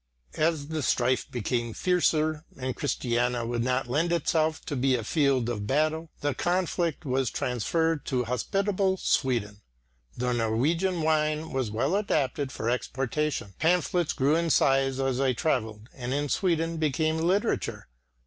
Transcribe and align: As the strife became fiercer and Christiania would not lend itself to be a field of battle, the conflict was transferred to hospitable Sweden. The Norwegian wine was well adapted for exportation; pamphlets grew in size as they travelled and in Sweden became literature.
As 0.37 0.69
the 0.69 0.81
strife 0.81 1.29
became 1.29 1.73
fiercer 1.75 2.43
and 2.57 2.75
Christiania 2.75 3.45
would 3.45 3.63
not 3.63 3.85
lend 3.85 4.11
itself 4.11 4.59
to 4.65 4.75
be 4.75 4.95
a 4.95 5.03
field 5.03 5.47
of 5.47 5.67
battle, 5.67 6.09
the 6.21 6.33
conflict 6.33 7.05
was 7.05 7.29
transferred 7.29 8.03
to 8.07 8.23
hospitable 8.23 8.97
Sweden. 8.97 9.61
The 10.17 10.33
Norwegian 10.33 11.03
wine 11.03 11.51
was 11.51 11.69
well 11.69 11.95
adapted 11.95 12.51
for 12.51 12.67
exportation; 12.67 13.53
pamphlets 13.59 14.13
grew 14.13 14.35
in 14.35 14.49
size 14.49 14.99
as 14.99 15.19
they 15.19 15.35
travelled 15.35 15.87
and 15.93 16.11
in 16.15 16.29
Sweden 16.29 16.77
became 16.77 17.17
literature. 17.19 17.87